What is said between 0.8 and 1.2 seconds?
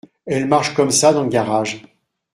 ça